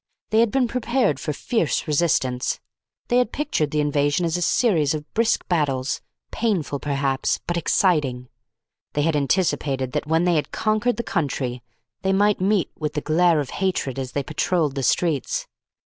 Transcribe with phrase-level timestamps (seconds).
[0.31, 2.59] They had been prepared for fierce resistance.
[3.09, 8.27] They had pictured the invasion as a series of brisk battles painful perhaps, but exciting.
[8.93, 11.61] They had anticipated that when they had conquered the country
[12.01, 15.45] they might meet with the Glare of Hatred as they patrolled the streets.